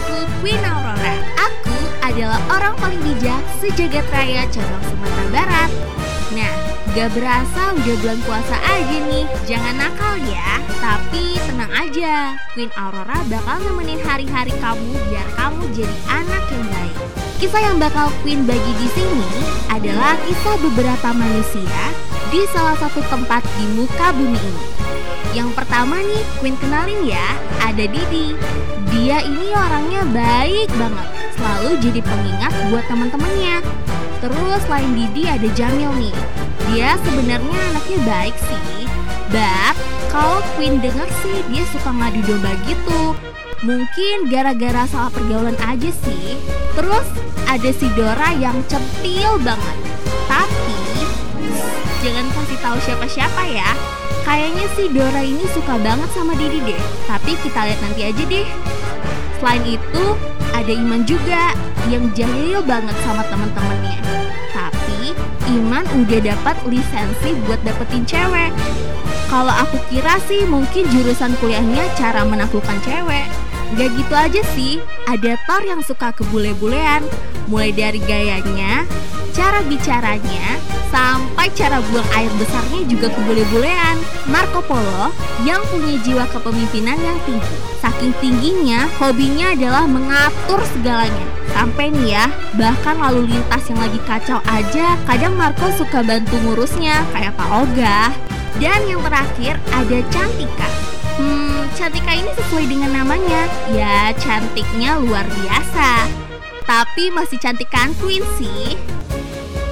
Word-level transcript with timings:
aku 0.00 0.16
Queen 0.40 0.62
Aurora. 0.64 1.14
Aku 1.36 1.76
adalah 2.00 2.40
orang 2.48 2.74
paling 2.80 3.00
bijak 3.04 3.40
sejagat 3.60 4.06
raya 4.08 4.48
cabang 4.48 4.84
Sumatera 4.88 5.26
Barat. 5.28 5.70
Nah, 6.32 6.52
gak 6.96 7.12
berasa 7.12 7.76
udah 7.76 7.96
bulan 8.00 8.18
puasa 8.24 8.56
aja 8.64 8.96
nih. 9.12 9.24
Jangan 9.44 9.76
nakal 9.76 10.16
ya, 10.24 10.62
tapi 10.80 11.36
tenang 11.44 11.72
aja. 11.76 12.32
Queen 12.56 12.72
Aurora 12.80 13.20
bakal 13.28 13.60
nemenin 13.60 14.00
hari-hari 14.00 14.54
kamu 14.56 14.96
biar 15.12 15.28
kamu 15.36 15.62
jadi 15.76 15.96
anak 16.08 16.44
yang 16.48 16.64
baik. 16.72 16.96
Kisah 17.36 17.60
yang 17.60 17.76
bakal 17.76 18.08
Queen 18.24 18.48
bagi 18.48 18.72
di 18.80 18.88
sini 18.96 19.28
adalah 19.68 20.16
kisah 20.24 20.56
beberapa 20.60 21.08
manusia 21.12 21.82
di 22.32 22.40
salah 22.52 22.76
satu 22.80 23.04
tempat 23.12 23.44
di 23.58 23.64
muka 23.76 24.12
bumi 24.16 24.38
ini. 24.38 24.79
Yang 25.30 25.50
pertama 25.54 26.02
nih, 26.02 26.22
Queen 26.42 26.56
kenalin 26.58 27.06
ya, 27.06 27.26
ada 27.62 27.84
Didi. 27.86 28.34
Dia 28.90 29.22
ini 29.22 29.54
orangnya 29.54 30.02
baik 30.10 30.66
banget, 30.74 31.08
selalu 31.38 31.70
jadi 31.78 32.00
pengingat 32.02 32.52
buat 32.68 32.84
teman-temannya. 32.90 33.62
Terus 34.20 34.60
selain 34.66 34.90
Didi 34.92 35.30
ada 35.30 35.48
Jamil 35.54 35.90
nih. 35.96 36.16
Dia 36.68 36.98
sebenarnya 37.06 37.58
anaknya 37.72 37.98
baik 38.04 38.36
sih. 38.36 38.84
But 39.30 39.78
kalau 40.10 40.42
Queen 40.58 40.82
denger 40.82 41.06
sih 41.22 41.40
dia 41.48 41.64
suka 41.70 41.88
ngadu 41.94 42.20
domba 42.26 42.52
gitu. 42.66 43.14
Mungkin 43.64 44.28
gara-gara 44.28 44.84
salah 44.90 45.14
pergaulan 45.14 45.56
aja 45.62 45.90
sih. 46.04 46.36
Terus 46.74 47.06
ada 47.48 47.70
si 47.70 47.86
Dora 47.94 48.34
yang 48.36 48.60
centil 48.66 49.40
banget. 49.40 49.79
Jangan 52.00 52.26
kasih 52.32 52.58
tahu 52.64 52.76
siapa-siapa 52.80 53.42
ya. 53.52 53.70
Kayaknya 54.24 54.64
si 54.72 54.88
Dora 54.88 55.20
ini 55.20 55.44
suka 55.52 55.76
banget 55.80 56.08
sama 56.16 56.32
Didi 56.32 56.64
deh. 56.64 56.82
Tapi 57.04 57.36
kita 57.44 57.60
lihat 57.68 57.80
nanti 57.84 58.00
aja 58.08 58.22
deh. 58.24 58.48
Selain 59.36 59.64
itu, 59.68 60.04
ada 60.56 60.72
Iman 60.72 61.04
juga 61.04 61.52
yang 61.92 62.08
jahil 62.16 62.64
banget 62.64 62.96
sama 63.04 63.20
temen-temennya. 63.28 64.00
Tapi 64.52 65.12
Iman 65.52 65.84
udah 66.04 66.20
dapat 66.24 66.56
lisensi 66.68 67.36
buat 67.44 67.60
dapetin 67.68 68.08
cewek. 68.08 68.52
Kalau 69.28 69.52
aku 69.52 69.78
kira 69.92 70.18
sih 70.24 70.42
mungkin 70.48 70.88
jurusan 70.90 71.36
kuliahnya 71.38 71.84
cara 72.00 72.24
menaklukkan 72.24 72.80
cewek. 72.82 73.28
Gak 73.78 73.90
gitu 73.94 74.14
aja 74.16 74.42
sih, 74.56 74.82
ada 75.06 75.38
Thor 75.46 75.62
yang 75.62 75.84
suka 75.86 76.10
kebule-bulean. 76.16 77.06
Mulai 77.46 77.70
dari 77.70 78.02
gayanya, 78.02 78.82
cara 79.30 79.62
bicaranya, 79.62 80.58
sampai 80.90 81.48
cara 81.54 81.78
buang 81.88 82.06
air 82.18 82.30
besarnya 82.36 82.82
juga 82.86 83.08
kebule-bulean. 83.14 83.96
Marco 84.28 84.60
Polo 84.66 85.14
yang 85.46 85.62
punya 85.70 85.96
jiwa 86.02 86.26
kepemimpinan 86.34 86.98
yang 87.00 87.18
tinggi. 87.24 87.56
Saking 87.80 88.12
tingginya, 88.20 88.84
hobinya 89.00 89.56
adalah 89.56 89.88
mengatur 89.88 90.60
segalanya. 90.76 91.26
Sampai 91.56 91.88
nih 91.90 92.14
ya, 92.14 92.26
bahkan 92.54 93.00
lalu 93.00 93.32
lintas 93.32 93.64
yang 93.72 93.80
lagi 93.80 94.00
kacau 94.04 94.38
aja, 94.44 95.00
kadang 95.08 95.34
Marco 95.34 95.72
suka 95.74 96.04
bantu 96.04 96.36
ngurusnya, 96.44 97.00
kayak 97.16 97.32
Pak 97.40 97.48
Oga. 97.48 98.12
Dan 98.60 98.84
yang 98.84 99.00
terakhir 99.00 99.56
ada 99.72 99.98
Cantika. 100.12 100.68
Hmm, 101.16 101.64
Cantika 101.72 102.12
ini 102.12 102.30
sesuai 102.36 102.64
dengan 102.68 102.92
namanya, 102.92 103.48
ya 103.72 104.12
cantiknya 104.20 105.00
luar 105.00 105.24
biasa. 105.24 106.06
Tapi 106.68 107.10
masih 107.10 107.40
cantikan 107.40 107.90
Queen 107.98 108.22
sih. 108.38 108.99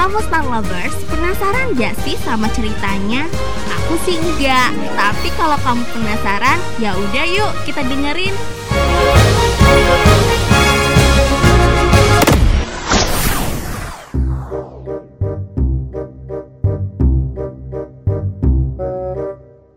Kamu 0.00 0.16
Star 0.24 0.48
Lovers 0.48 0.96
penasaran 1.12 1.76
gak 1.76 1.92
sih 2.08 2.16
sama 2.24 2.48
ceritanya? 2.56 3.28
Aku 3.68 4.00
sih 4.08 4.16
enggak, 4.16 4.72
tapi 4.96 5.28
kalau 5.36 5.60
kamu 5.60 5.84
penasaran, 5.92 6.56
ya 6.80 6.96
udah 6.96 7.26
yuk 7.28 7.52
kita 7.68 7.84
dengerin. 7.84 8.32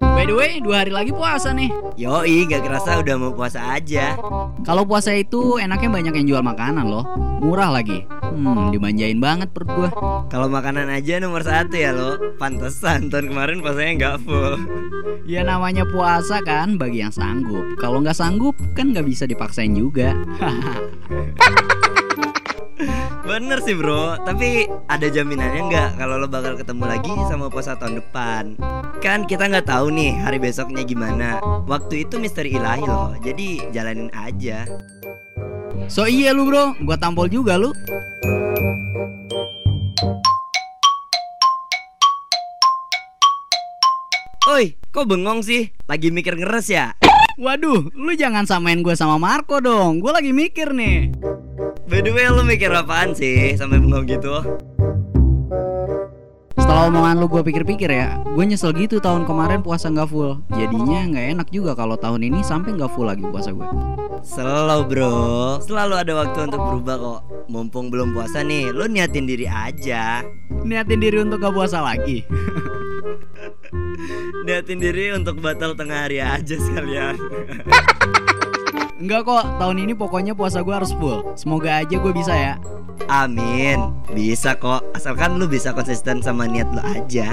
By 0.00 0.24
the 0.24 0.32
way, 0.32 0.64
dua 0.64 0.88
hari 0.88 0.96
lagi 0.96 1.12
puasa 1.12 1.52
nih. 1.52 1.68
Yoi, 2.00 2.48
gak 2.48 2.64
kerasa 2.64 3.04
udah 3.04 3.14
mau 3.20 3.36
puasa 3.36 3.60
aja. 3.68 4.16
Kalau 4.64 4.88
puasa 4.88 5.12
itu 5.12 5.60
enaknya 5.60 5.92
banyak 5.92 6.14
yang 6.24 6.26
jual 6.32 6.40
makanan 6.40 6.88
loh, 6.88 7.04
murah 7.44 7.68
lagi. 7.68 8.15
Hmm, 8.36 8.68
dimanjain 8.68 9.16
banget 9.16 9.48
perut 9.56 9.70
gua. 9.72 9.88
Kalau 10.28 10.52
makanan 10.52 10.92
aja 10.92 11.16
nomor 11.16 11.40
satu 11.40 11.72
ya 11.72 11.96
lo. 11.96 12.36
Pantesan 12.36 13.08
tahun 13.08 13.32
kemarin 13.32 13.64
puasanya 13.64 13.92
nggak 13.96 14.16
full. 14.28 14.54
Ya 15.24 15.40
namanya 15.40 15.88
puasa 15.88 16.44
kan 16.44 16.76
bagi 16.76 17.00
yang 17.00 17.10
sanggup. 17.10 17.64
Kalau 17.80 18.04
nggak 18.04 18.16
sanggup 18.16 18.52
kan 18.76 18.92
nggak 18.92 19.08
bisa 19.08 19.24
dipaksain 19.24 19.72
juga. 19.72 20.12
Bener 23.26 23.58
sih 23.58 23.74
bro, 23.74 24.22
tapi 24.22 24.70
ada 24.86 25.10
jaminannya 25.10 25.66
nggak 25.66 25.90
kalau 25.98 26.14
lo 26.14 26.30
bakal 26.30 26.54
ketemu 26.54 26.84
lagi 26.86 27.10
sama 27.26 27.50
puasa 27.50 27.74
tahun 27.74 27.98
depan? 27.98 28.54
Kan 29.02 29.26
kita 29.26 29.50
nggak 29.50 29.66
tahu 29.66 29.90
nih 29.90 30.14
hari 30.14 30.38
besoknya 30.38 30.86
gimana. 30.86 31.42
Waktu 31.66 32.06
itu 32.06 32.22
misteri 32.22 32.54
ilahi 32.54 32.86
loh, 32.86 33.18
jadi 33.18 33.66
jalanin 33.74 34.14
aja. 34.14 34.68
So 35.86 36.04
iya 36.06 36.34
lu 36.34 36.46
bro, 36.46 36.74
gua 36.82 36.98
tampol 36.98 37.30
juga 37.30 37.58
lu. 37.58 37.70
Oi, 44.46 44.78
kok 44.94 45.10
bengong 45.10 45.42
sih? 45.42 45.74
Lagi 45.90 46.14
mikir 46.14 46.38
ngeres 46.38 46.70
ya? 46.70 46.94
Waduh, 47.36 47.90
lu 47.92 48.14
jangan 48.14 48.46
samain 48.46 48.78
gue 48.80 48.94
sama 48.94 49.18
Marco 49.18 49.58
dong. 49.58 49.98
Gue 49.98 50.14
lagi 50.14 50.30
mikir 50.30 50.70
nih. 50.70 51.10
By 51.90 52.00
the 52.00 52.14
way, 52.14 52.30
lo 52.30 52.46
mikir 52.46 52.70
apaan 52.70 53.12
sih 53.12 53.58
sampai 53.58 53.82
bengong 53.82 54.06
gitu? 54.06 54.40
Setelah 56.76 56.92
omongan 56.92 57.16
lu 57.24 57.26
gue 57.32 57.40
pikir-pikir 57.40 57.88
ya, 57.88 58.20
gue 58.20 58.44
nyesel 58.44 58.76
gitu 58.76 59.00
tahun 59.00 59.24
kemarin 59.24 59.64
puasa 59.64 59.88
nggak 59.88 60.12
full. 60.12 60.44
Jadinya 60.52 61.08
nggak 61.08 61.26
enak 61.32 61.48
juga 61.48 61.72
kalau 61.72 61.96
tahun 61.96 62.28
ini 62.28 62.44
sampai 62.44 62.76
nggak 62.76 62.92
full 62.92 63.08
lagi 63.08 63.24
puasa 63.24 63.48
gue. 63.48 63.64
Slow 64.20 64.84
bro, 64.84 65.56
selalu 65.64 66.04
ada 66.04 66.12
waktu 66.20 66.52
untuk 66.52 66.60
berubah 66.60 66.96
kok. 67.00 67.20
Mumpung 67.48 67.88
belum 67.88 68.12
puasa 68.12 68.44
nih, 68.44 68.76
lo 68.76 68.84
niatin 68.92 69.24
diri 69.24 69.48
aja. 69.48 70.20
Niatin 70.68 71.00
diri 71.00 71.16
untuk 71.24 71.40
gak 71.40 71.56
puasa 71.56 71.80
lagi. 71.80 72.28
Niatin 74.44 74.76
diri 74.76 75.16
untuk 75.16 75.40
batal 75.40 75.72
tengah 75.80 76.04
hari 76.04 76.20
aja 76.20 76.60
sekalian. 76.60 77.16
Enggak 79.00 79.24
kok, 79.24 79.44
tahun 79.56 79.80
ini 79.80 79.96
pokoknya 79.96 80.36
puasa 80.36 80.60
gue 80.60 80.76
harus 80.76 80.92
full. 80.92 81.24
Semoga 81.40 81.80
aja 81.80 81.96
gue 81.96 82.12
bisa 82.12 82.36
ya. 82.36 82.60
Amin, 83.06 83.94
bisa 84.10 84.58
kok. 84.58 84.82
Asalkan 84.90 85.38
lu 85.38 85.46
bisa 85.46 85.70
konsisten 85.70 86.18
sama 86.26 86.50
niat 86.50 86.66
lu 86.74 86.82
aja. 86.82 87.30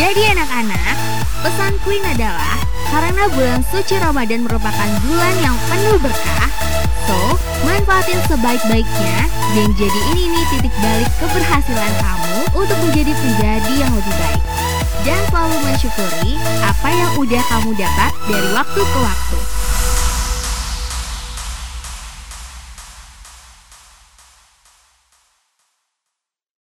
Jadi 0.00 0.22
anak-anak, 0.32 0.96
pesan 1.44 1.76
Queen 1.84 2.04
adalah 2.08 2.56
karena 2.88 3.28
bulan 3.28 3.60
suci 3.68 4.00
Ramadan 4.00 4.48
merupakan 4.48 4.90
bulan 5.04 5.34
yang 5.44 5.56
penuh 5.68 6.00
berkah, 6.00 6.48
so 7.04 7.36
manfaatin 7.68 8.16
sebaik-baiknya 8.32 9.28
dan 9.52 9.68
jadi 9.76 10.00
ini 10.16 10.24
nih 10.34 10.44
titik 10.56 10.74
balik 10.80 11.10
keberhasilan 11.20 11.92
kamu 12.00 12.38
untuk 12.64 12.78
menjadi 12.80 13.12
pribadi 13.12 13.74
yang 13.76 13.92
lebih 13.92 14.14
baik. 14.16 14.59
Dan 15.00 15.20
selalu 15.32 15.56
mensyukuri 15.64 16.36
apa 16.60 16.88
yang 16.92 17.10
udah 17.16 17.42
kamu 17.48 17.70
dapat 17.72 18.12
dari 18.28 18.48
waktu 18.52 18.80
ke 18.84 18.98
waktu. 19.00 19.49